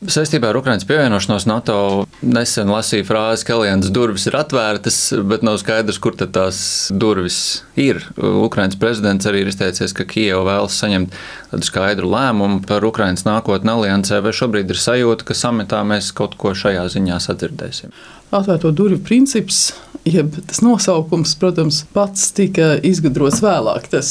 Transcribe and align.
Saistībā 0.00 0.48
ar 0.48 0.56
Ukraiņas 0.56 0.86
pievienošanos 0.88 1.44
NATO 1.44 1.74
nesen 2.24 2.70
lasīju 2.72 3.04
frāzi, 3.04 3.44
ka 3.44 3.58
alianses 3.58 3.92
durvis 3.92 4.24
ir 4.30 4.38
atvērtas, 4.38 4.96
bet 5.28 5.44
nav 5.44 5.58
skaidrs, 5.60 5.98
kur 6.00 6.16
tās 6.16 6.60
durvis 6.88 7.40
ir. 7.76 8.00
Ukraiņas 8.16 8.78
prezidents 8.80 9.28
arī 9.28 9.42
ir 9.44 9.50
izteicies, 9.52 9.92
ka 9.92 10.06
Kijava 10.08 10.46
vēlas 10.46 10.78
saņemt 10.80 11.18
skaidru 11.68 12.08
lēmumu 12.14 12.62
par 12.64 12.86
Ukraiņas 12.88 13.26
nākotni 13.28 13.74
aliansē, 13.74 14.22
vai 14.24 14.32
šobrīd 14.32 14.72
ir 14.72 14.80
sajūta, 14.80 15.28
ka 15.28 15.36
samitā 15.36 15.82
mēs 15.84 16.14
kaut 16.16 16.38
ko 16.40 16.54
šajā 16.56 16.86
ziņā 16.96 17.20
sadzirdēsim. 17.20 17.92
Atvērto 18.32 18.72
durvju 18.72 19.02
princips 19.04 19.66
jeb 20.08 20.34
tas 20.46 20.62
nosaukums, 20.64 21.34
protams, 21.40 21.82
pats 21.94 22.30
tika 22.36 22.72
izgudrots 22.86 23.42
vēlāk. 23.44 23.90
Tas 23.92 24.10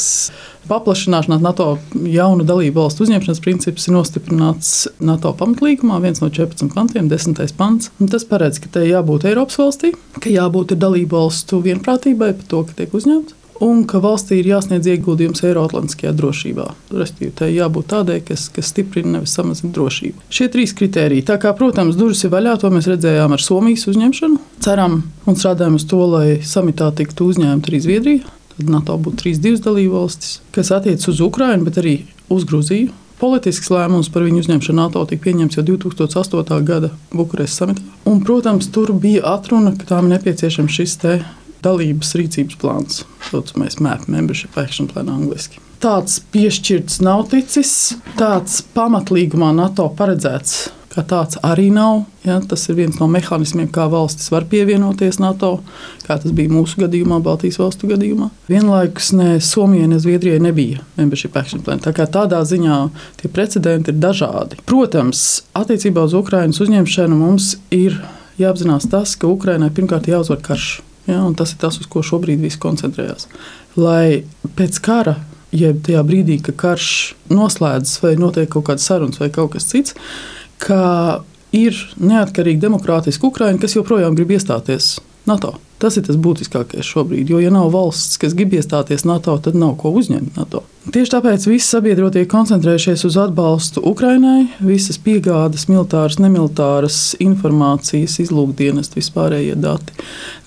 paplašināšanās 0.69 1.41
NATO 1.41 1.69
jaunu 2.05 2.45
dalību 2.47 2.83
valstu 2.83 3.07
uzņemšanas 3.07 3.41
princips 3.43 3.87
ir 3.87 3.95
nostiprināts 3.95 4.73
NATO 5.01 5.33
pamatlīgumā, 5.39 5.97
viens 6.03 6.21
no 6.21 6.29
14 6.29 6.75
pantiem, 6.75 7.09
10. 7.09 7.41
pants. 7.57 7.89
Un 7.99 8.11
tas 8.11 8.27
paredz, 8.29 8.61
ka 8.61 8.71
te 8.77 8.85
jābūt 8.85 9.25
Eiropas 9.31 9.59
valstī, 9.61 9.95
ka 10.21 10.31
jābūt 10.33 10.77
dalību 10.77 11.17
valstu 11.17 11.63
vienprātībai 11.65 12.33
par 12.37 12.49
to, 12.53 12.63
ka 12.69 12.81
tiek 12.81 12.95
uzņemts 12.95 13.38
un 13.63 13.83
ka 13.89 13.99
valstī 14.03 14.39
ir 14.39 14.49
jāsniedz 14.53 14.87
ieguldījums 14.93 15.43
Eiroatlantiskajā 15.45 16.13
drošībā. 16.15 16.65
Respektīvi, 16.93 17.33
tai 17.41 17.49
jābūt 17.53 17.89
tādai, 17.93 18.19
kas, 18.25 18.47
kas 18.53 18.71
stiprina, 18.71 19.17
nevis 19.17 19.35
samazina 19.35 19.73
drošību. 19.75 20.25
Šie 20.33 20.49
trīs 20.53 20.73
kriteriji. 20.77 21.25
Tā 21.27 21.39
kā, 21.41 21.53
protams, 21.57 21.99
durvis 21.99 22.23
ir 22.25 22.33
vaļā, 22.33 22.55
to 22.61 22.71
mēs 22.73 22.89
redzējām 22.91 23.35
ar 23.35 23.43
Somijas 23.43 23.87
uzņemšanu. 23.91 24.39
Ceram 24.63 25.01
un 25.27 25.39
strādājam 25.39 25.79
uz 25.79 25.87
to, 25.89 26.01
lai 26.15 26.39
samitā 26.45 26.91
tiktu 26.95 27.29
uzņemta 27.33 27.71
arī 27.71 27.83
Zviedrija. 27.83 28.37
Tad 28.55 28.71
NATO 28.71 28.97
būtu 28.99 29.23
trīs 29.23 29.43
divas 29.43 29.61
dalībvalstis, 29.63 30.39
kas 30.55 30.73
attiecas 30.75 31.11
uz 31.11 31.21
Ukrajinu, 31.23 31.67
bet 31.67 31.79
arī 31.79 31.99
uz 32.31 32.47
Gruziju. 32.47 32.91
Politisks 33.19 33.67
lēmums 33.71 34.07
par 34.13 34.23
viņu 34.23 34.45
uzņemšanu 34.45 34.79
NATO 34.79 35.01
tika 35.07 35.25
pieņemts 35.25 35.57
jau 35.57 35.65
2008. 35.67 36.61
gada 36.63 36.93
Bukarestas 37.11 37.59
samitā. 37.59 37.83
Un, 38.07 38.21
protams, 38.23 38.69
tur 38.71 38.93
bija 38.95 39.25
atruna, 39.33 39.73
ka 39.75 39.89
tām 39.89 40.07
nepieciešams 40.11 40.71
šis 40.71 40.95
dalības 41.65 42.15
rīcības 42.19 42.59
plāns, 42.61 43.03
saucamais 43.29 43.79
MAP, 43.83 44.07
Membership 44.11 44.57
Action 44.59 44.89
Plan 44.91 45.11
angļuiski. 45.11 45.61
Tāds 45.79 46.17
piešķirts 46.33 46.99
nav 47.05 47.29
ticis, 47.31 47.93
tāds 48.19 48.59
pamatlīgumā 48.75 49.53
NATO 49.55 49.87
paredzēts. 49.95 50.67
Kā 50.89 51.03
tāds 51.05 51.37
arī 51.45 51.67
nav. 51.69 52.01
Ja, 52.25 52.39
tas 52.41 52.63
ir 52.67 52.75
viens 52.79 52.97
no 52.99 53.05
mehānismiem, 53.07 53.67
kā 53.71 53.85
valstis 53.91 54.31
var 54.33 54.47
pievienoties 54.49 55.19
NATO, 55.21 55.59
kā 56.07 56.17
tas 56.19 56.33
bija 56.35 56.51
mūsu 56.51 56.81
gadījumā, 56.81 57.21
Baltijas 57.23 57.59
valstu 57.61 57.87
gadījumā. 57.91 58.31
Vienlaikus 58.49 59.11
ne 59.15 59.37
Somijai, 59.45 59.87
ne 59.87 60.01
Zviedrijai 60.01 60.41
nebija 60.43 60.81
membership 60.97 61.37
action 61.39 61.61
plan. 61.63 61.79
Tā 61.79 61.93
tādā 61.93 62.41
ziņā 62.41 62.81
tie 63.21 63.31
precedenti 63.31 63.93
ir 63.93 64.01
dažādi. 64.01 64.59
Protams, 64.67 65.45
attiecībā 65.53 66.09
uz 66.09 66.17
Ukraiņas 66.17 66.65
uzņemšanu 66.65 67.21
mums 67.21 67.53
ir 67.71 68.01
jāapzinās 68.41 68.89
tas, 68.89 69.15
ka 69.15 69.29
Ukraiņai 69.29 69.71
pirmkārt 69.77 70.09
jāuzvar 70.09 70.41
karš. 70.43 70.79
Ja, 71.09 71.23
tas 71.37 71.55
ir 71.55 71.61
tas, 71.61 71.79
uz 71.81 71.89
ko 71.89 72.03
šobrīd 72.05 72.41
viss 72.43 72.59
koncentrējas. 72.61 73.25
Lai 73.79 74.25
pēc 74.57 74.77
kara, 74.85 75.15
jeb 75.55 75.81
tajā 75.85 76.03
brīdī, 76.05 76.37
kad 76.45 76.57
karš 76.59 76.89
noslēdzas, 77.33 78.01
vai 78.03 78.13
notiek 78.19 78.51
kaut 78.53 78.67
kāda 78.69 78.83
saruna, 78.83 79.17
vai 79.17 79.31
kaut 79.33 79.55
kas 79.55 79.65
cits, 79.71 79.97
ka 80.61 81.23
ir 81.55 81.77
neatkarīga 81.97 82.67
demokrātiska 82.67 83.25
Ukraina, 83.29 83.61
kas 83.61 83.73
joprojām 83.77 84.17
grib 84.17 84.35
iestāties 84.35 84.99
NATO. 85.29 85.55
Tas 85.79 85.95
ir 85.95 86.03
tas 86.03 86.17
būtiskākais 86.19 86.83
šobrīd, 86.83 87.29
jo, 87.31 87.39
ja 87.39 87.51
nav 87.53 87.69
valsts, 87.71 88.19
kas 88.19 88.33
grib 88.35 88.51
iestāties 88.57 89.05
NATO, 89.07 89.37
tad 89.39 89.55
nav 89.55 89.77
ko 89.79 89.93
uzņemt 89.95 90.35
NATO. 90.35 90.65
Tieši 90.89 91.11
tāpēc 91.13 91.43
visi 91.45 91.67
sabiedrotie 91.67 92.23
koncentrējušies 92.27 93.05
uz 93.05 93.15
atbalstu 93.21 93.83
Ukrainai, 93.87 94.47
visas 94.65 94.97
piegādes, 95.03 95.67
militāras, 95.69 96.17
nemilitāras 96.19 96.97
informācijas, 97.21 98.17
izlūkdienas, 98.23 98.91
vispārējie 98.95 99.55
dati. 99.59 99.95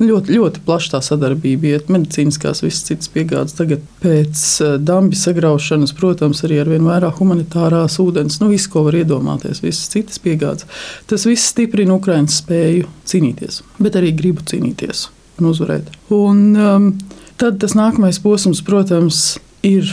Ļoti, 0.02 0.36
ļoti 0.36 0.64
plaša 0.66 0.96
tā 0.96 1.02
sadarbība, 1.06 1.76
iet 1.76 1.88
medicīniskās, 1.92 2.64
visas 2.66 2.88
citas 2.90 3.12
piegādes. 3.14 3.56
Tagad 3.56 3.86
pēc 4.02 4.44
eh, 4.66 4.74
dambi 4.82 5.20
sagraušanas, 5.20 5.94
protams, 5.96 6.42
arī 6.48 6.60
ar 6.64 6.74
vien 6.74 6.84
vairāk 6.90 7.22
humanitārās 7.22 8.00
ūdens, 8.02 8.42
nu 8.42 8.50
viss, 8.52 8.68
ko 8.72 8.84
var 8.90 8.98
iedomāties, 9.00 9.62
visas 9.64 9.88
citas 9.94 10.20
piegādes. 10.20 10.68
Tas 11.08 11.28
viss 11.28 11.54
stiprina 11.54 11.96
Ukraiņas 12.00 12.42
spēju 12.42 12.92
cīnīties, 13.08 13.62
bet 13.80 14.00
arī 14.00 14.12
gribu 14.16 14.44
cīnīties 14.48 15.08
un 15.40 15.50
uzvarēt. 15.52 15.88
Un, 16.12 16.42
um, 16.56 16.90
tad 17.40 17.60
tas 17.62 17.76
nākamais 17.78 18.20
posms, 18.22 18.62
protams, 18.66 19.22
ir 19.66 19.88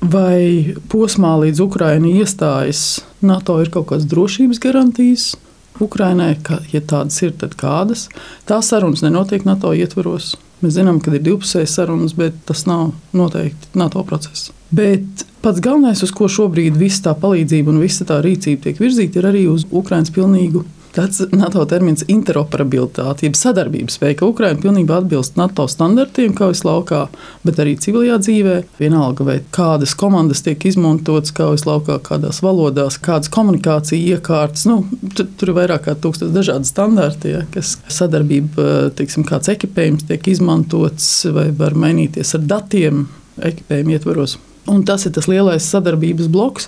vai 0.00 0.76
posmā 0.92 1.34
līdz 1.42 1.62
Ukraiņai 1.64 2.14
iestājas 2.20 2.82
NATO 3.24 3.58
ir 3.62 3.72
kaut 3.74 3.90
kādas 3.90 4.08
drošības 4.10 4.62
garantijas. 4.62 5.34
Ukrainai, 5.82 6.38
ka, 6.40 6.62
ja 6.72 6.80
tādas 6.80 7.18
ir, 7.20 7.34
tad 7.36 7.56
kādas? 7.60 8.06
Tās 8.48 8.70
sarunas 8.72 9.02
nenotiek 9.04 9.44
NATO 9.44 9.74
ietvaros. 9.76 10.34
Mēs 10.64 10.78
zinām, 10.78 11.02
ka 11.04 11.12
ir 11.12 11.24
divpusējas 11.24 11.74
sarunas, 11.76 12.14
bet 12.16 12.38
tas 12.48 12.64
nav 12.68 12.94
noteikti 13.16 13.76
NATO 13.76 14.00
process. 14.08 14.48
Bet 14.72 15.26
pats 15.44 15.60
galvenais, 15.60 16.00
uz 16.02 16.14
ko 16.16 16.30
šobrīd 16.32 16.78
viss 16.80 17.04
tā 17.04 17.12
palīdzība 17.18 17.74
un 17.74 17.82
visa 17.82 18.06
tā 18.08 18.22
rīcība 18.24 18.70
tiek 18.70 18.80
virzīta, 18.80 19.20
ir 19.20 19.28
arī 19.28 19.44
uz 19.52 19.66
Ukraiņas 19.68 20.14
pilnīgu 20.16 20.64
tāds 20.96 21.20
NATO 21.34 21.64
termins 21.68 22.04
interoperabilitāte, 22.10 23.26
jeb 23.26 23.36
sadarbības 23.38 23.98
spēja, 23.98 24.18
ka 24.20 24.28
Ukraina 24.30 24.60
pilnībā 24.60 25.00
atbilst 25.00 25.36
NATO 25.38 25.66
standartiem 25.70 26.34
kaujas 26.36 26.64
laukā, 26.66 27.06
bet 27.46 27.60
arī 27.62 27.76
civilajā 27.82 28.18
dzīvē. 28.24 28.56
Vienalga, 28.80 29.26
vai 29.28 29.38
kādas 29.54 29.94
komandas 29.98 30.42
tiek 30.46 30.64
izmantotas 30.68 31.34
kaujas 31.36 31.66
laukā, 31.68 31.98
kādās 32.06 32.40
valodās, 32.44 32.98
kādas 33.02 33.32
komunikācija 33.32 34.16
iekārtas. 34.16 34.66
Nu, 34.70 34.80
tur, 35.16 35.28
ir 35.46 35.54
vairāk 35.56 35.86
kā 35.86 35.96
tūkstoši 36.00 36.34
dažādi 36.34 36.70
standarti, 36.70 37.34
ja, 37.36 37.44
kas 37.54 37.76
sadarbība, 37.92 38.90
teiksim, 38.96 39.26
kāds 39.28 39.52
ekipējums 39.52 40.08
tiek 40.08 40.32
izmantots 40.32 41.08
vai 41.36 41.50
var 41.56 41.76
mainīties 41.78 42.34
ar 42.38 42.46
datiem 42.56 43.06
ekipējuma 43.36 43.98
ietvaros. 43.98 44.38
Un 44.66 44.82
tas 44.86 45.04
ir 45.06 45.12
tas 45.14 45.28
lielais 45.30 45.66
sadarbības 45.70 46.30
bloks, 46.32 46.66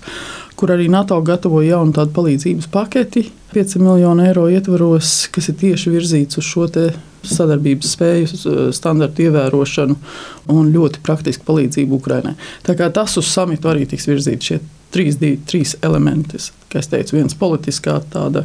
kur 0.58 0.72
arī 0.74 0.88
NATO 0.90 1.18
gatavo 1.22 1.60
jaunu 1.62 1.94
tādu 1.94 2.14
palīdzības 2.16 2.66
paketi 2.74 3.28
5 3.54 3.78
miljonu 3.80 4.24
eiro 4.26 4.48
ietvaros, 4.50 5.28
kas 5.32 5.48
ir 5.52 5.56
tieši 5.60 5.92
virzīts 5.94 6.40
uz 6.40 6.48
šo 6.48 6.66
sadarbības 7.28 7.92
spēju, 7.94 8.72
standartu 8.74 9.26
ievērošanu 9.26 9.96
un 10.54 10.72
ļoti 10.74 11.02
praktisku 11.04 11.46
palīdzību 11.48 11.98
Ukraiņai. 11.98 12.34
Tas 12.66 13.16
uz 13.20 13.30
samitu 13.30 13.70
arī 13.70 13.86
tiks 13.90 14.06
virzīts 14.10 14.50
šie 14.50 14.60
trīs, 14.94 15.18
divi, 15.20 15.38
trīs 15.46 15.76
elementi. 15.82 16.40
Kā 16.72 16.82
es 16.82 16.90
teicu, 16.90 17.18
viens 17.18 17.36
politiskā 17.38 17.98
tāda 18.12 18.44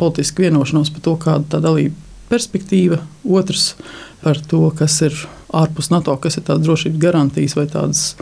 politiska 0.00 0.46
vienošanās 0.46 0.92
par 0.94 1.04
to, 1.06 1.16
kāda 1.20 1.56
tā 1.56 1.62
dalība 1.64 1.96
perspektīva, 2.30 3.00
otrs 3.26 3.74
par 4.22 4.38
to, 4.48 4.62
kas 4.76 5.00
ir 5.06 5.16
ārpus 5.56 5.90
NATO, 5.90 6.14
kas 6.22 6.38
ir 6.38 6.46
tādas 6.46 6.66
drošības 6.68 7.02
garantijas 7.02 7.56
vai 7.58 7.66
tādas 7.70 8.14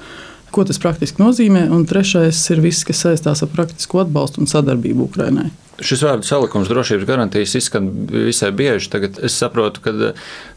Ko 0.54 0.64
tas 0.64 0.80
praktiski 0.80 1.22
nozīmē? 1.22 1.66
Un 1.74 1.86
trešais 1.88 2.40
ir 2.54 2.62
viss, 2.64 2.86
kas 2.88 3.04
saistās 3.04 3.44
ar 3.44 3.50
praktisku 3.52 4.00
atbalstu 4.02 4.42
un 4.42 4.50
sadarbību 4.50 5.08
Ukrainai. 5.10 5.50
Šis 5.78 6.00
vārdu 6.02 6.26
salikums 6.26 6.66
drošības 6.66 7.06
garantijas 7.06 7.52
izskan 7.54 7.86
visai 8.10 8.48
bieži. 8.56 8.88
Tagad 8.90 9.20
es 9.22 9.36
saprotu, 9.38 9.82
ka 9.84 9.92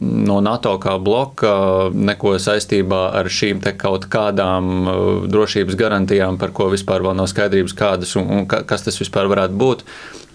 no 0.01 0.39
NATO 0.41 0.73
kā 0.81 0.95
bloka 0.97 1.51
neko 1.93 2.33
saistībā 2.41 3.03
ar 3.19 3.29
šīm 3.29 3.61
kaut 3.77 4.07
kādām 4.09 4.71
uh, 4.81 5.03
drošības 5.29 5.77
garantijām, 5.77 6.41
par 6.41 6.55
ko 6.57 6.71
vispār 6.73 7.05
vēl 7.05 7.19
nav 7.19 7.29
skaidrības, 7.29 7.77
kādas 7.77 8.15
un, 8.17 8.31
un 8.33 8.49
kas 8.49 8.87
tas 8.87 8.97
vispār 8.97 9.29
varētu 9.29 9.61
būt 9.61 9.85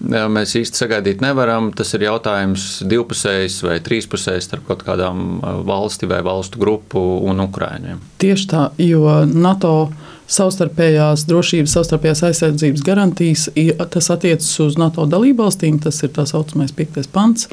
mēs 0.01 0.57
īsti 0.61 0.83
sagaidīt 0.83 1.23
nevaram. 1.25 1.71
Tas 1.77 1.95
ir 1.97 2.07
jautājums 2.07 2.67
divpusējs 2.89 3.63
vai 3.67 3.79
trīspusējs 3.85 4.51
starp 4.51 4.67
kaut 4.69 4.85
kādām 4.87 5.41
valsti 5.67 6.09
vai 6.11 6.23
valstu 6.27 6.61
grupu 6.63 7.03
un 7.27 7.41
Ukraiņiem. 7.47 8.03
Tieši 8.23 8.51
tā, 8.51 8.67
jo 8.83 9.23
NATO 9.31 9.77
savstarpējās 10.27 11.25
drošības, 11.29 11.75
savstarpējās 11.77 12.25
aizsardzības 12.29 12.85
garantijas, 12.87 13.49
tas 13.95 14.11
attiecas 14.11 14.51
uz 14.65 14.79
NATO 14.81 15.07
dalībvalstīm. 15.11 15.79
Tas 15.83 16.03
ir 16.03 16.13
tā 16.17 16.27
saucamais 16.29 16.75
piektais 16.77 17.09
pants, 17.11 17.49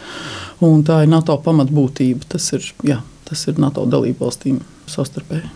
un 0.63 0.83
tā 0.88 1.03
ir 1.06 1.12
NATO 1.13 1.38
pamatbūtība. 1.45 2.27
Tas 2.33 2.50
ir, 2.57 2.65
jā, 2.88 3.00
tas 3.29 3.47
ir 3.47 3.62
NATO 3.62 3.85
dalībvalstīm 3.89 4.59
savstarpēji. 4.89 5.51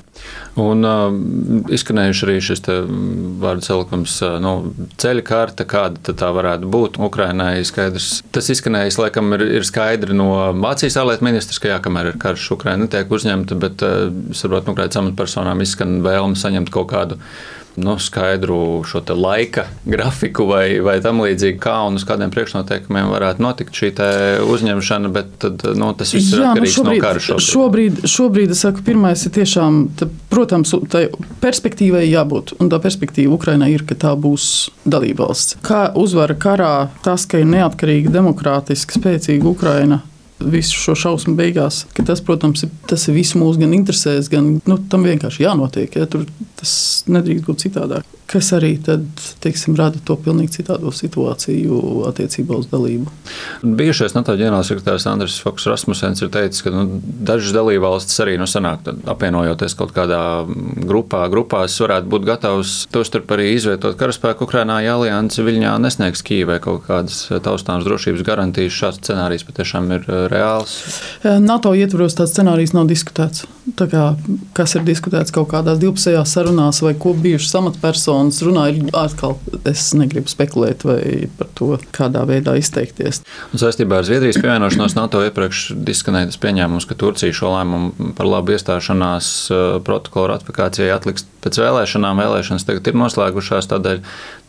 Un 0.58 0.88
uh, 0.88 1.12
izskanējuši 1.74 2.24
arī 2.26 2.36
šis 2.42 2.64
vārdu 3.42 3.66
salikums, 3.66 4.16
uh, 4.26 4.40
nu, 4.42 4.54
ceļa 4.98 5.26
karte, 5.28 5.68
kāda 5.70 6.16
tā 6.18 6.32
varētu 6.34 6.70
būt 6.74 6.98
Ukrainai. 7.04 7.60
Skaidrs. 7.68 8.24
Tas 8.34 8.50
izskanējis, 8.54 8.98
laikam, 9.02 9.30
ir, 9.38 9.46
ir 9.60 9.68
skaidri 9.68 10.18
no 10.18 10.32
Vācijas 10.58 10.98
ārlietu 10.98 11.28
ministrs, 11.28 11.62
ka 11.62 11.76
jā, 11.76 11.78
kamēr 11.84 12.12
ir 12.14 12.18
karš, 12.22 12.50
Ukraina 12.58 12.88
netiek 12.88 13.14
uzņemta, 13.14 13.60
bet, 13.62 13.86
uh, 13.86 14.10
saprot, 14.38 14.74
Ukrainas 14.74 14.98
amatpersonām 15.04 15.62
izskan 15.66 16.00
vēlme 16.06 16.40
saņemt 16.40 16.74
kaut 16.74 16.90
kādu 16.96 17.22
nu, 17.78 18.00
skaidru 18.00 18.84
šo 18.88 19.04
laika 19.16 19.68
grafiku 19.86 20.48
vai, 20.50 20.80
vai 20.82 20.98
tam 21.02 21.22
līdzīgi, 21.22 21.60
kā 21.62 21.76
un 21.88 22.00
uz 22.00 22.06
kādiem 22.10 22.32
priekšnoteikumiem 22.34 23.12
varētu 23.12 23.44
notikt 23.44 23.78
šī 23.78 23.92
uzņemšana, 24.42 25.12
bet 25.14 25.30
tad, 25.44 25.62
nu, 25.78 25.92
tas 25.98 26.16
viss 26.16 26.34
ir 26.34 26.42
Jā, 26.42 26.56
nu 26.58 26.66
atkarīgs 26.66 26.78
šobrīd, 26.80 26.98
no 26.98 27.06
kara. 27.06 27.22
Šobrīd. 27.22 27.48
Šobrīd, 27.52 28.02
šobrīd 28.16 28.56
es 28.56 28.64
saku, 28.66 28.84
pirmais 28.88 29.28
ir 29.30 29.36
tiešām, 29.38 29.80
tā, 30.00 30.10
protams, 30.34 30.74
tai 30.92 31.06
perspektīvai 31.44 32.08
jābūt, 32.08 32.58
un 32.58 32.74
tā 32.74 32.82
perspektīva 32.82 33.38
Ukrainai 33.38 33.70
ir, 33.76 33.86
ka 33.88 33.98
tā 34.08 34.16
būs 34.18 34.50
dalībvalsts. 34.90 35.62
Kā 35.66 35.88
uzvara 35.98 36.38
karā, 36.38 36.76
tas, 37.06 37.30
ka 37.30 37.44
ir 37.44 37.50
neatkarīga, 37.54 38.14
demokrātiska, 38.18 38.98
spēcīga 38.98 39.54
Ukraina, 39.54 40.02
visu 40.40 40.78
šo 40.78 40.96
šausmu 40.98 41.36
beigās. 41.38 41.84
Tas, 41.98 42.22
protams, 42.26 42.66
ir, 42.66 42.74
tas 42.90 43.08
ir 43.10 43.18
visu 43.18 43.40
mūsu 43.42 43.62
gan 43.62 43.74
interesēs, 43.78 44.30
gan 44.32 44.58
nu, 44.70 44.78
tam 44.92 45.06
vienkārši 45.08 45.46
jānotiek. 45.46 45.98
Ja? 45.98 46.08
Tur 46.10 46.28
tas 46.60 46.74
nedrīkst 47.10 47.48
būt 47.48 47.66
citādāk. 47.66 48.18
Kas 48.28 48.50
arī 48.52 48.74
tad, 48.84 49.06
teiksim, 49.40 49.78
rada 49.80 50.02
to 50.04 50.18
pilnīgi 50.20 50.58
citādo 50.58 50.92
situāciju 50.92 51.78
attiecībā 52.10 52.58
uz 52.60 52.68
dalību. 52.68 53.08
Bijušais 53.64 54.18
NATO 54.18 54.36
ģenerālsekretārs 54.36 55.06
Andris 55.08 55.38
Foks 55.40 55.70
Rasmussens 55.72 56.20
ir 56.26 56.32
teicis, 56.34 56.66
ka 56.66 56.74
nu, 56.74 56.84
dažas 57.00 57.56
dalībvalstis 57.56 58.20
arī 58.26 58.36
nu, 58.42 58.44
sanāk, 58.52 58.84
apvienojoties 59.08 59.78
kaut 59.80 59.96
kādā 59.96 60.20
grupā, 60.92 61.24
grupās, 61.32 61.80
varētu 61.80 62.12
būt 62.12 62.28
gatavs 62.28 62.76
tostarp 62.92 63.32
arī 63.38 63.54
izvietot 63.56 63.96
karaspēku 64.00 64.44
Ukrainā, 64.44 64.82
ja 64.84 64.98
alianse 65.00 65.48
Viļņā 65.48 65.78
nesniegs 65.88 66.26
Kīvai 66.28 66.60
kaut 66.64 66.84
kādas 66.90 67.30
taustāmas 67.48 67.88
drošības 67.88 68.28
garantijas. 68.28 68.76
Šāds 68.76 69.06
scenārijs 69.06 69.48
patiešām 69.48 69.88
ir 69.96 70.10
reāls? 70.34 70.82
NATO 71.24 71.72
ietvaros 71.72 72.20
tāds 72.20 72.36
scenārijs 72.36 72.76
nav 72.76 72.92
diskutēts. 72.92 73.48
Kā, 73.78 74.06
kas 74.58 74.74
ir 74.74 74.86
diskutēts 74.88 75.34
kaut 75.36 75.52
kādās 75.52 75.78
divpusējās 75.82 76.32
sarunās, 76.34 76.82
vai 76.82 76.96
ko 76.98 77.14
bijušas 77.14 77.54
amatpersonas 77.60 78.42
runāja, 78.46 78.88
atkal 78.98 79.36
es 79.70 79.92
negribu 79.98 80.32
spekulēt 80.32 80.86
par 81.38 81.52
to, 81.58 81.70
kādā 81.94 82.24
veidā 82.30 82.56
izteikties. 82.58 83.22
Un 83.54 83.62
saistībā 83.62 84.00
ar 84.00 84.08
Zviedrijas 84.08 84.42
pievienošanos 84.42 84.98
NATO 84.98 85.22
iepriekš 85.26 85.68
diskanēja 85.88 86.32
tas 86.32 86.42
pieņēmums, 86.42 86.90
ka 86.90 86.98
Turcija 86.98 87.36
šo 87.36 87.54
lēmumu 87.54 88.14
par 88.18 88.30
labu 88.30 88.56
iestāšanās 88.58 89.32
protokolu 89.86 90.34
ratifikācijai 90.34 90.90
atliks 90.96 91.28
pēc 91.46 91.62
vēlēšanām. 91.62 92.24
Vēlēšanas 92.24 92.66
tagad 92.66 92.90
ir 92.90 92.98
noslēgušās, 92.98 93.70
tādēļ 93.72 94.02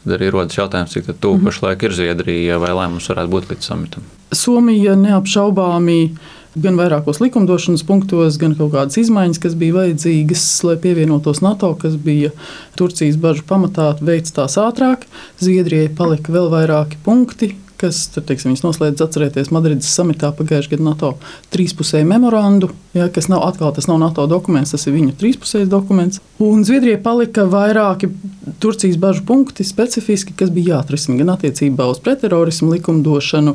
Tad 0.09 0.15
arī 0.15 0.31
rodas 0.33 0.57
jautājums, 0.57 0.95
cik 0.95 1.09
tuvu 1.21 1.35
mm 1.35 1.41
-hmm. 1.41 1.45
pašlaik 1.45 1.83
ir 1.83 1.93
Zviedrija 1.93 2.59
vai 2.59 2.71
lēmums 2.71 3.09
varētu 3.11 3.29
būt 3.29 3.51
līdz 3.51 3.67
samitam. 3.67 4.03
Somija 4.33 4.95
neapšaubāmi 4.97 6.17
gan 6.63 6.79
vairākos 6.81 7.21
likumdošanas 7.23 7.85
punktos, 7.89 8.39
gan 8.41 8.57
kaut 8.59 8.73
kādas 8.75 8.99
izmaiņas, 9.01 9.41
kas 9.43 9.55
bija 9.59 9.77
vajadzīgas, 9.81 10.49
lai 10.67 10.77
pievienotos 10.83 11.43
NATO, 11.45 11.73
kas 11.81 11.97
bija 12.01 12.33
Turcijas 12.79 13.21
bažu 13.21 13.47
pamatā, 13.49 13.93
veids 14.01 14.35
tās 14.37 14.59
ātrāk. 14.61 15.07
Zviedrijai 15.43 15.91
palika 15.99 16.35
vēl 16.35 16.51
vairāki 16.53 17.01
punkti, 17.05 17.55
kas 17.79 18.01
tur, 18.13 18.25
teiksim, 18.27 18.57
noslēdz 18.65 19.03
atcerēties 19.05 19.53
Madrides 19.55 19.91
samitā 19.95 20.33
pagājušajā 20.35 20.75
gadā 20.75 20.87
NATO 20.89 21.13
trīspusēju 21.55 22.09
memorandu, 22.11 22.73
ja, 22.97 23.07
kas 23.15 23.31
nav 23.31 23.45
atkal 23.47 23.73
tas 23.77 23.87
nav 23.91 24.01
NATO 24.03 24.27
dokuments, 24.31 24.75
tas 24.75 24.87
ir 24.89 24.97
viņu 24.97 25.15
trīspusējs 25.21 25.71
dokuments. 25.71 26.23
Un 26.43 26.65
Zviedrijai 26.67 27.01
palika 27.05 27.47
vairāki 27.49 28.11
Turcijas 28.59 28.99
bažu 29.01 29.25
punkti 29.27 29.65
specifiski, 29.65 30.35
kas 30.37 30.51
bija 30.55 30.77
jāatrisina 30.77 31.19
gan 31.21 31.33
attiecībā 31.37 31.87
uz 31.91 32.01
pretterorismu 32.05 32.73
likumdošanu, 32.75 33.55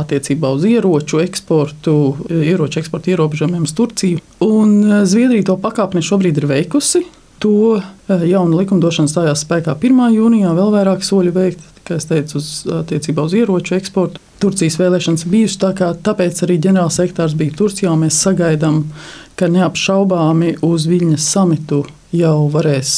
attiecībā 0.00 0.50
uz 0.56 0.66
ieroču 0.68 1.22
eksportu, 1.24 1.94
ieroču 2.32 2.82
eksporta 2.82 3.12
ierobežojumiem 3.12 3.68
uz 3.68 3.76
Turciju. 3.76 4.24
Un 4.44 5.04
Zviedrija 5.04 5.50
to 5.50 5.58
pakāpeni 5.60 6.04
šobrīd 6.04 6.42
ir 6.42 6.48
veikusi. 6.50 7.04
To 7.38 7.78
eh, 7.78 8.28
jauna 8.32 8.64
likumdošana 8.64 9.10
stājās 9.10 9.44
spēkā 9.44 9.76
1. 9.78 10.06
jūnijā, 10.16 10.54
vēl 10.56 10.72
vairāk 10.74 11.04
soļu 11.06 11.34
veikt 11.36 11.66
kā 11.88 11.98
es 11.98 12.08
teicu, 12.08 12.38
uz, 12.40 12.48
attiecībā 12.82 13.24
uz 13.24 13.36
ieroču 13.38 13.76
eksportu. 13.78 14.20
Turcijas 14.42 14.78
vēlēšanas 14.78 15.24
bijušas, 15.30 15.60
tā 15.62 15.72
kā, 15.78 15.92
tāpēc 16.08 16.42
arī 16.46 16.58
ģenerālsekretārs 16.66 17.36
bija 17.38 17.56
Turcijā. 17.58 17.94
Mēs 17.98 18.20
sagaidām, 18.26 18.84
ka 19.38 19.50
neapšaubāmi 19.54 20.58
uz 20.68 20.86
Viļņas 20.90 21.32
samitu 21.32 21.82
jau 22.14 22.36
varēs 22.52 22.94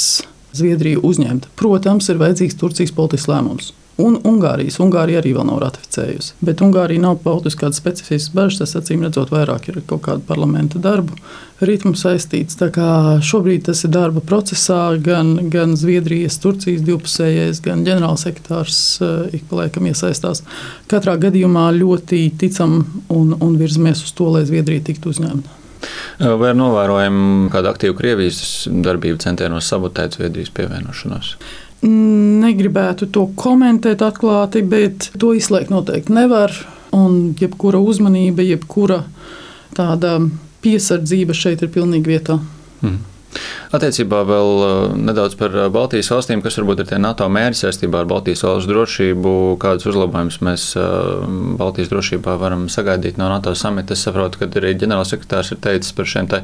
Zviedriju 0.57 1.05
uzņemt. 1.07 1.51
Protams, 1.61 2.09
ir 2.11 2.23
vajadzīgs 2.23 2.59
Turcijas 2.61 2.95
politisks 2.97 3.31
lēmums 3.31 3.75
un 4.01 4.17
Ungārijas. 4.27 4.79
Ungārija 4.83 5.21
arī 5.21 5.35
vēl 5.37 5.47
nav 5.49 5.61
ratificējusi. 5.65 6.35
Bet 6.45 6.63
Ungārija 6.65 7.03
nav 7.03 7.21
paudusi 7.25 7.59
kādas 7.61 7.81
specifiskas 7.81 8.33
bažas. 8.37 8.61
Tas, 8.63 8.75
acīm 8.81 9.05
redzot, 9.05 9.33
vairāk 9.35 9.71
ir 9.71 9.81
kaut 9.89 10.05
kāda 10.07 10.25
parlamenta 10.27 10.81
darbu 10.83 11.17
ritmu 11.65 11.93
saistīts. 11.99 12.59
Šobrīd 13.31 13.67
tas 13.69 13.85
ir 13.85 13.93
darba 13.95 14.23
procesā, 14.25 14.81
gan, 15.05 15.37
gan 15.53 15.77
Zviedrijas, 15.81 16.41
Turcijas 16.43 16.85
divpusējais, 16.87 17.63
gan 17.65 17.85
ģenerālsekretārs 17.89 18.81
eh, 19.05 19.39
ik 19.41 19.47
pa 19.51 19.63
laikam 19.63 19.89
iesaistās. 19.91 20.45
Katrā 20.91 21.19
gadījumā 21.21 21.69
ļoti 21.77 22.27
ticam 22.41 22.81
un, 23.13 23.35
un 23.37 23.57
virzamies 23.61 24.05
uz 24.07 24.15
to, 24.17 24.33
lai 24.37 24.47
Zviedrija 24.49 24.89
tiktu 24.91 25.13
uzņemta. 25.13 25.60
Vai 26.21 26.53
ir 26.53 26.59
novērojama 26.59 27.49
kāda 27.53 27.73
aktīva 27.73 27.97
Krievijas 27.97 28.69
darbība 28.69 29.21
centienos 29.23 29.69
sabotēt 29.71 30.19
Zviedrijas 30.19 30.53
pievienošanos? 30.57 31.35
Negribētu 31.83 33.09
to 33.09 33.25
komentēt 33.41 34.03
atklāti, 34.05 34.61
bet 34.69 35.09
to 35.21 35.33
izslēgt 35.37 35.73
noteikti 35.73 36.13
nevar. 36.13 36.53
Un 36.93 37.37
jebkura 37.39 37.81
uzmanība, 37.81 38.45
jebkura 38.45 39.05
tāda 39.77 40.19
piesardzība 40.61 41.37
šeit 41.37 41.63
ir 41.65 41.71
pilnīgi 41.73 42.13
vietā. 42.13 42.37
Mm. 42.83 42.99
Attiecībā 43.71 44.25
vēl 44.27 44.49
uh, 44.59 44.95
nedaudz 44.99 45.37
par 45.39 45.55
uh, 45.55 45.69
Baltijas 45.73 46.11
valstīm, 46.11 46.43
kas 46.43 46.59
varbūt 46.59 46.83
ir 46.83 46.89
tie 46.91 46.99
NATO 46.99 47.29
mērķi 47.31 47.61
saistībā 47.63 48.03
ar 48.03 48.09
Baltijas 48.11 48.43
valstu 48.47 48.73
drošību, 48.73 49.35
kādus 49.63 49.87
uzlabojumus 49.93 50.41
mēs 50.47 50.65
uh, 50.81 51.23
Baltijas 51.61 51.93
drošībā 51.93 52.35
varam 52.41 52.67
sagaidīt 52.73 53.21
no 53.21 53.31
NATO 53.31 53.55
samita. 53.55 53.95
Es 53.95 54.03
saprotu, 54.07 54.43
ka 54.43 54.51
arī 54.61 54.75
ģenerālsekretārs 54.83 55.55
ir 55.55 55.63
teicis 55.63 55.95
par 55.95 56.11
šiem 56.11 56.31
te 56.33 56.43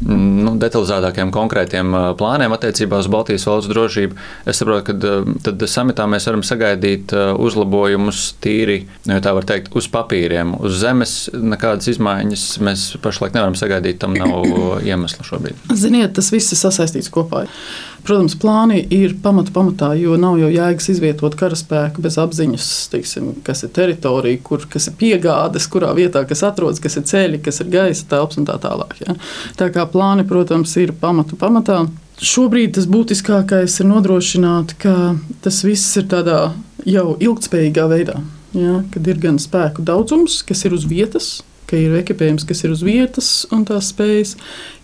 nu, 0.00 0.54
detalizētākiem 0.62 1.32
konkrētiem 1.34 1.94
plāniem 2.18 2.54
attiecībā 2.56 3.00
uz 3.02 3.10
Baltijas 3.12 3.46
valsts 3.48 3.70
drošību. 3.72 4.18
Es 4.48 4.62
saprotu, 4.62 4.88
ka 4.88 5.20
tad 5.46 5.64
samitā 5.70 6.06
mēs 6.10 6.26
varam 6.30 6.44
sagaidīt 6.46 7.14
uzlabojumus 7.14 8.24
tīri, 8.42 8.82
ja 9.08 9.20
tā 9.24 9.34
var 9.36 9.46
teikt, 9.48 9.72
uz 9.78 9.88
papīriem. 9.92 10.56
Uz 10.62 10.80
zemes 10.82 11.16
nekādas 11.36 11.92
izmaiņas 11.94 12.48
mēs 12.64 12.88
pašlaik 13.04 13.36
nevaram 13.36 13.56
sagaidīt, 13.58 14.00
tam 14.02 14.16
nav 14.18 14.82
iemesla 14.82 15.26
šobrīd. 15.28 15.70
Ziniet, 15.72 16.14
tas 16.18 16.32
viss 16.34 16.54
ir 16.54 16.62
sasaistīts 16.62 17.12
kopā. 17.12 17.46
Protams, 18.02 18.34
plāni 18.34 18.80
ir 18.90 19.12
pamata 19.22 19.52
pamatā, 19.54 19.92
jo 19.94 20.16
nav 20.18 20.34
jau 20.40 20.48
jēgas 20.50 20.88
izvietot 20.90 21.36
karaspēku 21.38 22.02
bez 22.02 22.16
apziņas, 22.18 22.68
teiksim, 22.90 23.28
kas 23.46 23.62
ir 23.62 23.70
teritorija, 23.76 24.40
kur, 24.42 24.64
kas 24.70 24.88
ir 24.90 24.96
piegādes, 24.98 25.68
kurā 25.70 25.92
vietā 25.94 26.24
kas 26.26 26.42
atrodas, 26.48 26.82
kas 26.82 26.98
ir 26.98 27.04
ceļi, 27.06 27.38
kas 27.44 27.62
ir 27.62 27.68
gaisa 27.70 28.08
telpas 28.10 28.40
un 28.40 28.48
tā 28.48 28.56
tālāk. 28.62 28.96
Ja. 29.04 29.14
Tā 29.58 29.68
kā 29.74 29.86
plāni, 29.86 30.26
protams, 30.26 30.74
ir 30.82 30.90
pamatu 30.98 31.38
pamatā. 31.38 31.84
Šobrīd 32.22 32.74
tas 32.74 32.88
būtiskākais 32.90 33.78
ir 33.78 33.88
nodrošināt, 33.90 34.74
ka 34.82 35.14
tas 35.44 35.60
viss 35.62 35.94
ir 36.00 36.08
tādā 36.10 36.40
jau 36.82 37.12
ilgspējīgā 37.22 37.84
veidā. 37.92 38.16
Ja, 38.58 38.80
kad 38.92 39.06
ir 39.08 39.20
gan 39.22 39.38
spēku 39.40 39.84
daudzums, 39.86 40.40
kas 40.44 40.64
ir 40.66 40.74
uz 40.74 40.88
vietas, 40.90 41.28
ka 41.70 41.78
ir 41.78 41.94
ekipējums, 42.02 42.44
kas 42.50 42.64
ir 42.66 42.74
uz 42.74 42.82
vietas 42.84 43.30
un 43.54 43.62
tās 43.68 43.92
spējas, 43.94 44.34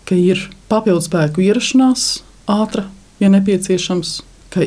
ka 0.07 0.15
ir 0.15 0.47
papildu 0.71 1.03
spēku 1.05 1.43
ierašanās 1.45 2.07
ātra 2.49 2.87
ja 3.19 3.31
nepieciešams. 3.31 4.19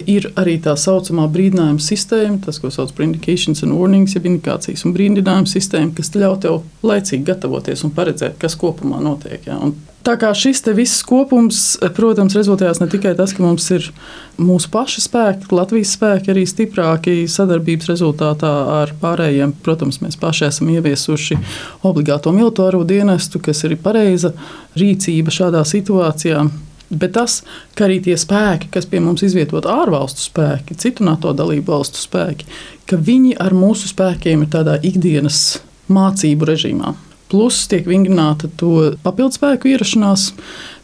Ir 0.06 0.28
arī 0.38 0.60
tā 0.62 0.76
saucamā 0.78 1.24
brīdinājuma 1.34 1.82
sistēma, 1.82 2.36
tas, 2.44 2.60
ko 2.62 2.70
sauc 2.70 2.92
par 2.94 3.02
indicācijas 3.02 3.64
un 3.66 3.72
warnings, 3.74 4.14
jeb 4.14 4.28
indikācijas 4.30 4.84
un 4.86 4.94
brīdinājuma 4.94 5.50
sistēma, 5.50 5.90
kas 5.96 6.12
ļauj 6.14 6.36
tev 6.44 6.60
laicīgi 6.86 7.26
gatavoties 7.26 7.82
un 7.82 7.90
paredzēt, 7.96 8.36
kas 8.38 8.54
kopumā 8.60 9.02
notiek. 9.02 9.42
Ja? 9.48 9.58
Un 9.58 9.74
tā 10.06 10.14
kā 10.22 10.30
šis 10.38 10.62
viss 10.78 11.02
kopums, 11.06 11.80
protams, 11.96 12.36
rezultējās 12.38 12.78
ne 12.78 12.88
tikai 12.94 13.16
tas, 13.18 13.34
ka 13.34 13.42
mums 13.42 13.66
ir 13.74 13.90
mūsu 14.38 14.70
paši 14.70 15.02
spēki, 15.02 15.50
Latvijas 15.50 15.96
spēki 15.98 16.30
arī 16.30 16.46
stiprāki 16.46 17.18
sadarbības 17.26 17.90
rezultātā 17.90 18.52
ar 18.78 18.94
pārējiem. 19.02 19.58
Protams, 19.66 19.98
mēs 20.04 20.18
paši 20.20 20.46
esam 20.52 20.70
ieviesuši 20.74 21.42
obligāto 21.82 22.30
militāro 22.34 22.86
dienestu, 22.86 23.42
kas 23.42 23.66
ir 23.66 23.80
pareiza 23.82 24.30
rīcība 24.78 25.34
šādā 25.34 25.66
situācijā. 25.66 26.46
Bet 26.92 27.14
tas, 27.16 27.38
ka 27.72 27.86
arī 27.86 28.02
tie 28.04 28.18
spēki, 28.20 28.68
kas 28.74 28.84
pie 28.88 29.00
mums 29.00 29.22
izvietot 29.24 29.64
ārvalstu 29.68 30.26
spēki, 30.26 30.76
citu 30.76 31.06
NATO 31.06 31.32
dalību 31.36 31.72
valstu 31.72 32.02
spēki, 32.02 32.48
ka 32.88 32.98
viņi 33.00 33.38
ar 33.40 33.56
mūsu 33.56 33.88
spēkiem 33.88 34.44
ir 34.44 34.50
tādā 34.52 34.76
ikdienas 34.84 35.62
mācību 35.92 36.48
režīmā. 36.52 36.92
Plus 37.32 37.62
tiek 37.70 37.88
vingrināta 37.88 38.50
to 38.60 38.92
papildu 39.04 39.38
spēku 39.38 39.72
ierašanās. 39.72 40.32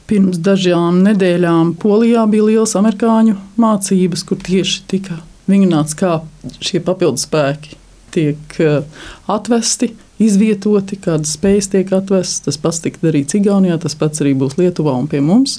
Pirms 0.08 0.38
dažām 0.40 1.02
nedēļām 1.04 1.74
Polijā 1.82 2.22
bija 2.32 2.46
liels 2.46 2.72
amerikāņu 2.80 3.36
mācības, 3.60 4.24
kur 4.24 4.40
tieši 4.40 4.86
tika 4.88 5.18
vingrināts, 5.48 5.92
kā 5.98 6.22
šie 6.64 6.80
papildu 6.84 7.20
spēki 7.20 7.76
tiek 8.16 8.60
eh, 8.64 9.04
atvesti, 9.28 9.92
izvietoti, 10.22 10.98
kādas 11.02 11.34
spējas 11.38 11.70
tiek 11.72 11.92
atvestas. 11.94 12.44
Tas 12.46 12.60
pats 12.60 12.82
tika 12.84 13.02
darīts 13.06 13.38
Igaunijā, 13.38 13.78
tas 13.82 13.96
pats 13.98 14.24
arī 14.24 14.34
būs 14.38 14.58
Lietuvā 14.60 14.94
un 14.98 15.08
pie 15.10 15.22
mums. 15.24 15.58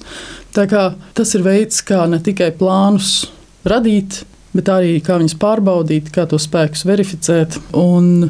Tas 0.53 1.35
ir 1.35 1.45
veids, 1.45 1.81
kā 1.85 2.05
ne 2.09 2.21
tikai 2.23 2.51
plānus 2.59 3.29
radīt, 3.67 4.23
bet 4.55 4.71
arī 4.73 4.97
kā 5.05 5.19
viņus 5.19 5.37
pārbaudīt, 5.41 6.09
kā 6.13 6.25
to 6.29 6.39
spēkus 6.41 6.85
verificēt. 6.87 7.59
Un 7.77 8.29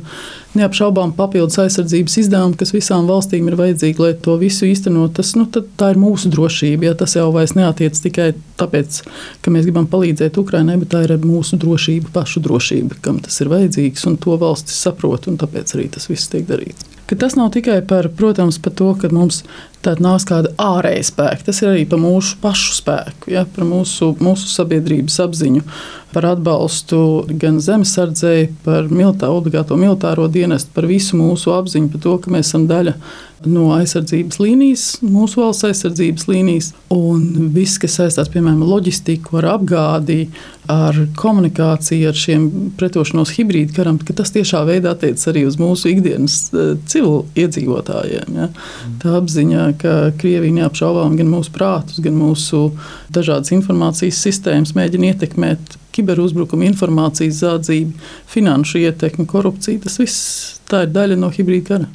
neapšaubām 0.57 1.13
papildus 1.17 1.59
aizsardzības 1.61 2.17
izdevumi, 2.23 2.57
kas 2.59 2.73
visām 2.73 3.07
valstīm 3.09 3.47
ir 3.49 3.57
vajadzīgi, 3.59 4.01
lai 4.01 4.11
to 4.25 4.35
visu 4.41 4.67
īstenot. 4.67 5.13
Tas, 5.19 5.35
nu, 5.37 5.45
tā 5.49 5.91
ir 5.93 6.01
mūsu 6.01 6.31
drošība. 6.33 6.89
Ja, 6.89 6.97
tas 6.97 7.15
jau 7.17 7.29
vairs 7.35 7.55
neatiec 7.57 7.99
tikai 8.03 8.31
tāpēc, 8.59 9.01
ka 9.45 9.53
mēs 9.53 9.67
gribam 9.69 9.87
palīdzēt 9.91 10.41
Ukraiņai, 10.41 10.77
bet 10.83 10.93
tā 10.95 11.05
ir 11.05 11.15
mūsu 11.23 11.59
drošība, 11.61 12.13
pašu 12.15 12.43
drošība, 12.45 12.99
kam 13.05 13.21
tas 13.23 13.39
ir 13.43 13.51
vajadzīgs. 13.53 14.07
To 14.25 14.39
valstis 14.41 14.79
saprot, 14.83 15.29
un 15.29 15.37
tāpēc 15.39 15.77
arī 15.77 15.91
tas 15.93 16.09
viss 16.09 16.31
tiek 16.31 16.47
darīts. 16.49 16.87
Ka 17.09 17.15
tas 17.17 17.33
nav 17.33 17.47
tikai 17.55 17.79
par, 17.89 18.05
protams, 18.13 18.59
par 18.61 18.73
to, 18.77 18.91
ka 19.01 19.09
mums 19.09 19.39
tāda 19.81 20.03
nāks 20.05 20.27
kāda 20.29 20.51
ārēja 20.61 21.07
spēka. 21.07 21.47
Tas 21.47 21.61
ir 21.63 21.71
arī 21.71 21.87
par 21.89 22.01
mūsu 22.03 22.37
pašu 22.43 22.75
spēku, 22.77 23.31
ja, 23.33 23.47
par 23.55 23.65
mūsu, 23.65 24.11
mūsu 24.21 24.49
sabiedrības 24.51 25.17
apziņu, 25.25 25.63
par 26.13 26.25
atbalstu 26.25 27.25
gan 27.29 27.59
zemesardzei, 27.61 28.49
par 28.65 28.89
militāro, 28.89 29.37
obligāto 29.37 29.77
militāro 29.77 30.27
dienestu, 30.31 30.71
par 30.73 30.89
visu 30.89 31.19
mūsu 31.19 31.53
apziņu, 31.53 31.91
par 31.93 32.05
to, 32.05 32.15
ka 32.23 32.33
mēs 32.33 32.49
esam 32.49 32.65
daļa 32.69 32.95
no 33.47 33.69
aizsardzības 33.71 34.39
līnijas, 34.41 34.85
mūsu 35.05 35.39
valsts 35.39 35.67
aizsardzības 35.69 36.25
līnijas. 36.27 36.71
Un 36.91 37.51
viss, 37.53 37.79
kas 37.79 37.95
saistās 37.99 38.31
piemēram 38.33 38.65
ar 38.65 38.71
loģistiku, 38.73 39.37
ar 39.39 39.47
apgādi, 39.53 40.25
ar 40.69 40.97
komunikāciju, 41.19 42.09
ar 42.09 42.19
šiem 42.19 42.49
pretošanos 42.79 43.31
hibrīdu 43.37 43.77
karam, 43.77 43.99
tas 44.03 44.33
tiešā 44.35 44.65
veidā 44.67 44.93
attiecas 44.95 45.29
arī 45.31 45.45
uz 45.47 45.59
mūsu 45.61 45.93
ikdienas 45.93 46.39
eh, 46.51 46.73
civilu 46.89 47.23
iedzīvotājiem. 47.39 48.39
Ja? 48.41 48.49
Tā 49.03 49.15
apziņa, 49.21 49.67
ka 49.79 49.97
Krievija 50.19 50.59
neapšaubām 50.63 51.15
gan 51.19 51.31
mūsu 51.31 51.53
prātus, 51.55 52.01
gan 52.03 52.17
mūsu 52.19 52.71
dažādas 53.15 53.53
informācijas 53.55 54.19
sistēmas 54.25 54.75
mēģina 54.77 55.13
ietekmēt 55.13 55.79
kiberuzbrukumi, 55.99 56.71
informācijas 56.73 57.43
zādzība, 57.43 58.09
finanšu 58.31 58.81
ietekme, 58.87 59.27
korupcija. 59.29 59.85
Tas 59.85 59.99
viss 60.01 60.59
tā 60.69 60.87
ir 60.87 60.93
daļa 60.95 61.19
no 61.19 61.31
hibrīda 61.35 61.67
kara. 61.73 61.93